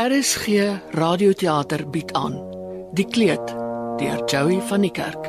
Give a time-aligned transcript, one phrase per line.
[0.00, 0.46] RSG
[0.90, 2.38] Radioteater bied aan
[2.96, 3.50] Die Kleed
[4.00, 5.26] deur Joey van die Kerk.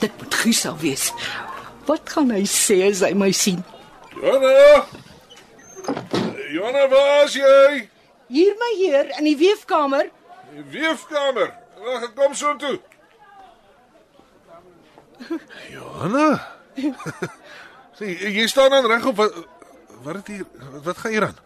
[0.00, 1.12] Dit moet Gusa wees.
[1.86, 3.62] Wat gaan hy sê as hy my sien?
[4.24, 4.86] Johanna!
[6.52, 7.88] Johanna, waar is jy?
[8.32, 10.08] Hier my heer in die weefkamer.
[10.54, 11.50] Die weefkamer.
[11.84, 12.78] Wag, ek kom so toe.
[15.68, 16.30] Johanna?
[17.98, 19.36] Sien, jy staan dan regop wat
[20.06, 21.36] wat het hier wat gaan hier aan?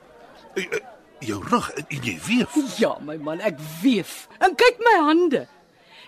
[1.27, 2.55] Jou rug en jy weef.
[2.79, 4.29] Ja, my man, ek weef.
[4.39, 5.43] En kyk my hande.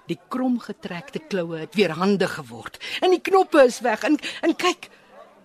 [0.06, 2.78] Die kromgetrekte kloue het weer hande geword.
[3.02, 4.06] En die knoppe is weg.
[4.06, 4.86] En en kyk,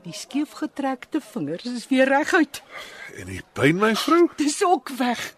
[0.05, 2.61] die skeefgetrekte vingers is weer reguit.
[3.17, 4.27] En die pyn my vrou?
[4.37, 5.33] Dis ook weg.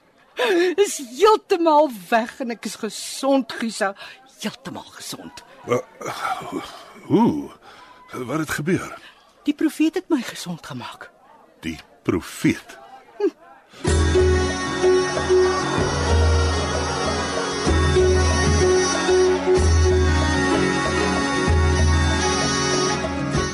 [0.78, 3.94] Dis heeltemal weg en ek is gesond, Gusa.
[4.42, 5.44] Heeltemal gesond.
[7.08, 7.50] Hoe?
[8.12, 8.92] Wat het gebeur?
[9.48, 11.10] Die profeet het my gesond gemaak.
[11.64, 12.78] Die profeet.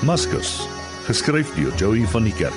[0.03, 0.65] Maskus,
[1.05, 2.53] geskryf deur Joey van die Kerk.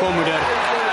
[0.00, 0.40] Kom moeder,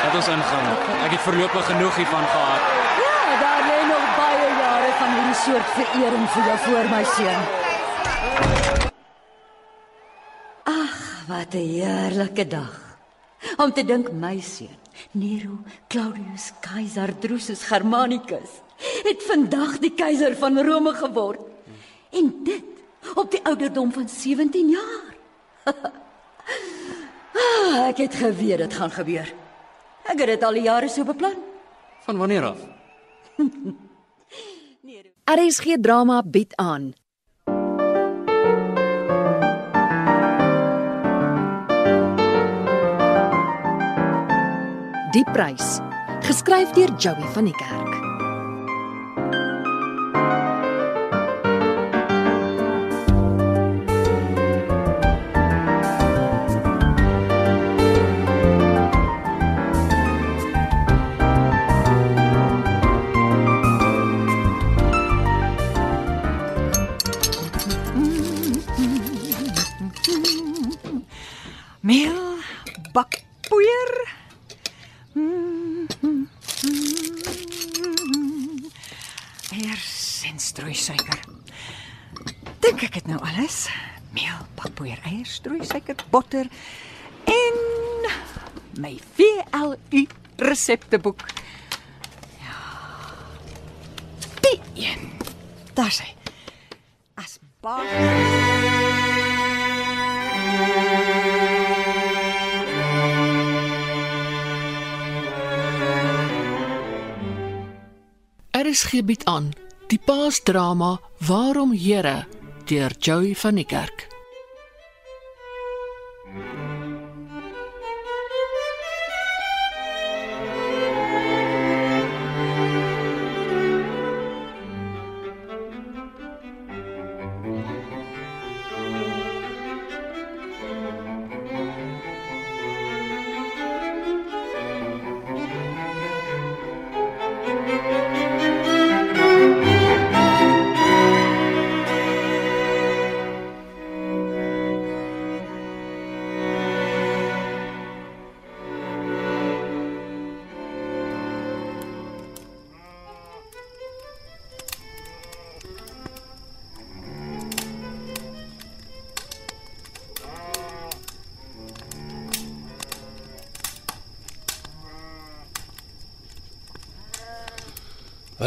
[0.04, 0.66] laat ons ingaan.
[1.06, 2.62] Ek het voorlopig genoeg hiervan gehad.
[3.04, 7.44] Ja, daar lê nog baie jare van hierdie soort verering vir jou voor my seun.
[10.68, 10.98] Ag,
[11.30, 12.74] wat 'n heerlike dag.
[13.58, 14.78] Om te dink my seun,
[15.12, 18.60] Nero Claudius Caesar Drusus Germanicus,
[19.04, 21.40] het vandag die keiser van Rome geword.
[22.12, 22.64] En dit
[23.16, 25.16] op die ouderdom van 17 jaar.
[27.40, 29.34] ah, ek het geweet dit gaan gebeur.
[30.04, 31.36] Ek het dit al die jare so beplan.
[32.04, 32.60] Van wanneer af?
[35.28, 36.94] RSG drama bied aan.
[45.12, 45.82] Die prys,
[46.24, 47.87] geskryf deur Joey van die Kerk.
[71.80, 72.38] Meel,
[72.92, 73.94] bakpoeier.
[79.52, 81.20] Eers en strooi suiker.
[82.60, 83.68] Dink ek het nou alles.
[84.16, 86.50] Meel, bakpoeier, eiers, strooi suiker, botter
[87.24, 87.60] en
[88.82, 90.06] my VLU
[90.38, 91.26] resepteboek.
[92.42, 92.58] Ja.
[94.42, 95.12] Die een.
[95.74, 96.14] Daar sê.
[97.16, 98.77] As baas
[108.58, 109.52] RSG bied aan
[109.88, 110.98] Die Paasdrama
[111.28, 112.26] Waarom Here
[112.66, 114.17] deur Joey van die Kerk.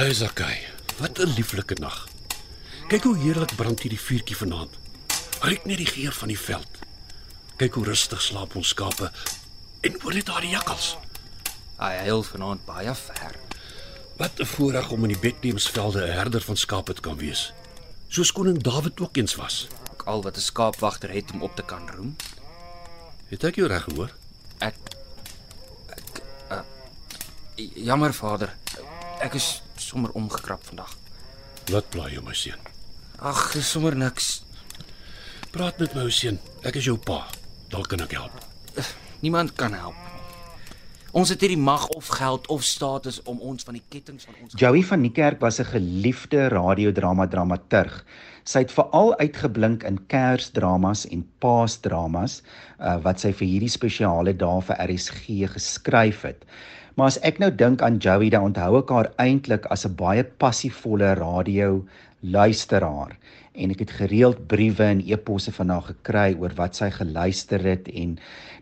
[0.00, 0.58] Hey Zakai,
[0.96, 2.08] wat 'n lieflike nag.
[2.88, 4.78] Kyk hoe heerlik brand hierdie vuurtjie vanaand.
[5.40, 6.78] Ruik net die geur van die veld.
[7.56, 9.10] Kyk hoe rustig slaap ons skape
[9.80, 10.96] en hoor net daai jakkals.
[11.76, 13.36] Hy huil vanaand baie ver.
[14.16, 17.52] Wat 'n voorreg om in die Bethlehemsvelde 'n herder van skape te kan wees.
[18.08, 19.68] soos koning Dawid ook eens was.
[19.92, 22.16] Ek al wat 'n skaapwagter het om op te kan roem.
[23.28, 24.10] Het ek jou reg gehoor?
[24.58, 24.76] Ek
[25.88, 26.60] ek uh,
[27.74, 28.56] jammer vader.
[29.20, 30.96] Ek is sommer omgekrap vandag.
[31.70, 32.60] Wat pla jy my seun?
[33.20, 34.42] Ag, dis sommer niks.
[35.50, 36.38] Praat met my ou seun.
[36.64, 37.24] Ek is jou pa.
[37.70, 38.32] Dalk kan ek help.
[39.24, 39.98] Niemand kan help.
[41.10, 44.52] Ons het hierdie mag of geld of status om ons van die kettinge van ons
[44.60, 48.04] Joey van Niekerk was 'n geliefde radiodrama dramaturg.
[48.44, 52.42] Sy het veral uitgeblink in Kersdramas en Paasdramas
[52.78, 56.46] uh, wat sy vir hierdie spesiale dae vir RSG geskryf het.
[56.96, 60.24] Maar as ek nou dink aan Joey, dan onthou ek haar eintlik as 'n baie
[60.24, 61.84] passievolle radio
[62.22, 63.16] luisteraar
[63.60, 67.88] en ek het gereeld briewe en e-posse van haar gekry oor wat sy geluister het
[67.88, 68.14] en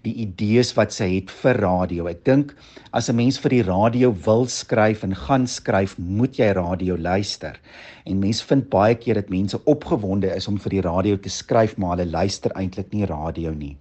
[0.06, 2.06] die idees wat sy het vir radio.
[2.08, 2.54] Ek dink
[2.92, 7.58] as 'n mens vir die radio wil skryf en gaan skryf, moet jy radio luister.
[8.06, 11.76] En mense vind baie keer dat mense opgewonde is om vir die radio te skryf,
[11.76, 13.76] maar hulle luister eintlik nie radio nie.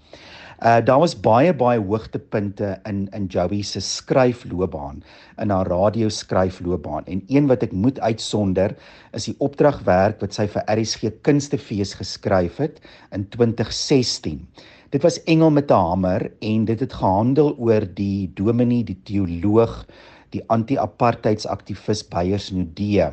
[0.57, 5.03] Uh daar was baie baie hoogtepunte in in Joey se skryfloopbaan,
[5.37, 8.73] in haar radio skryfloopbaan en een wat ek moet uitsonder
[9.13, 12.81] is die opdragwerk wat sy vir RSG Kunstefees geskryf het
[13.13, 14.41] in 2016.
[14.89, 19.85] Dit was Engel met 'n hamer en dit het gehandel oor die dominee, die teoloog,
[20.29, 23.11] die anti-apartheidsaktivis Beyers Nudee.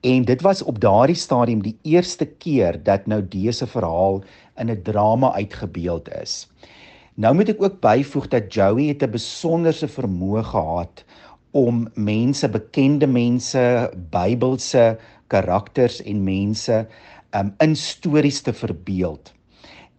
[0.00, 4.22] En dit was op daardie stadium die eerste keer dat nou dese verhaal
[4.60, 6.48] in 'n drama uitgebeeld is.
[7.14, 11.04] Nou moet ek ook byvoeg dat Joey het 'n besonderse vermoë gehad
[11.50, 14.98] om mense, bekende mense, Bybelse
[15.28, 16.86] karakters en mense
[17.34, 19.32] um, in stories te verbeeld.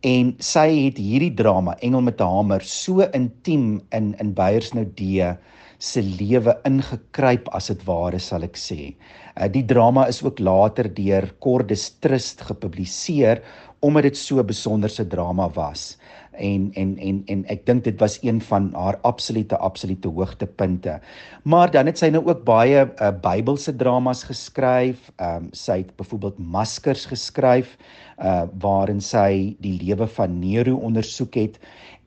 [0.02, 5.38] En sy het hierdie drama Engel met 'n hamer so intiem in in Beyers Nudee
[5.78, 8.96] se lewe ingekruip as dit ware sal ek sê.
[9.36, 13.42] Uh, die drama is ook later deur Cordis Trust gepubliseer
[13.82, 15.98] omdat dit so 'n besonderse drama was.
[16.32, 21.00] En en en en ek dink dit was een van haar absolute absolute hoogtepunte.
[21.44, 25.12] Maar dan het sy nou ook baie uh, Bybelse dramas geskryf.
[25.18, 27.78] Ehm um, sy het byvoorbeeld Maskers geskryf
[28.24, 31.60] uh waarin sy die lewe van Nero ondersoek het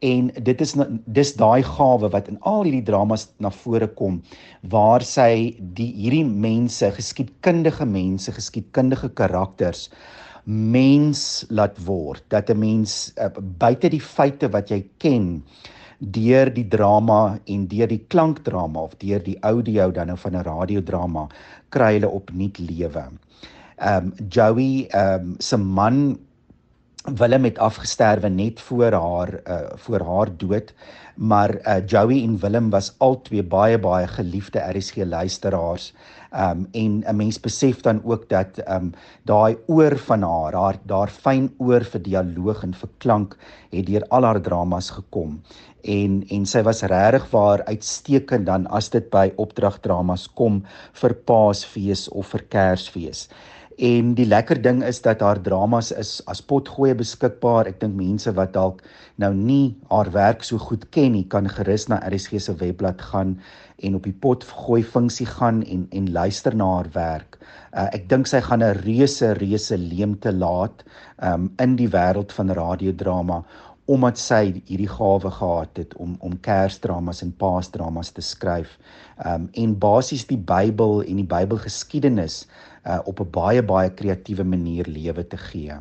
[0.04, 0.74] en dit is
[1.16, 4.20] dis daai gawe wat in al hierdie dramas na vore kom
[4.74, 9.90] waar sy die hierdie mense geskiedkundige mense geskiedkundige karakters
[10.44, 15.42] mens laat word dat 'n mens uh, buite die feite wat jy ken
[15.98, 20.44] deur die drama en deur die klankdrama of deur die audio dan nou van 'n
[20.44, 21.28] radiodrama
[21.70, 23.04] kry hulle opnuut lewe.
[23.78, 26.18] Ehm um, Joey um, se man
[27.04, 30.72] Willem het afgesterwe net voor haar uh voor haar dood
[31.14, 35.92] maar uh Joey en Willem was albei baie baie geliefde RSG luisteraars.
[36.32, 38.92] Um en 'n mens besef dan ook dat um
[39.22, 43.36] daai oor van haar haar daar fyn oor vir dialoog en vir klank
[43.70, 45.42] het deur al haar dramas gekom.
[45.82, 52.08] En en sy was regtig waar uitstekend dan as dit by opdragdramas kom vir Paasfees
[52.08, 53.28] of vir Kersfees
[53.78, 57.66] En die lekker ding is dat haar dramas is as potgoeie beskikbaar.
[57.66, 58.84] Ek dink mense wat dalk
[59.18, 63.34] nou nie haar werk so goed ken nie, kan gerus na RSG se webblad gaan
[63.82, 67.38] en op die potgooi funksie gaan en en luister na haar werk.
[67.74, 70.84] Uh, ek dink sy gaan 'n reuse reuse leemte laat
[71.18, 73.42] um, in die wêreld van radiodrama
[73.86, 78.78] omdat sy hierdie gawe gehad het om om Kersdramas en Paasdramas te skryf.
[79.26, 82.46] Um en basies die Bybel en die Bybelgeskiedenis
[82.86, 85.78] uh, op 'n baie baie kreatiewe manier lewe te gee.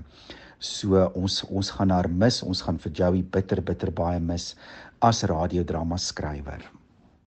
[0.59, 4.55] So ons ons gaan haar mis, ons gaan vir Joey bitter bitter baie mis
[4.99, 6.82] as radiodrama skrywer.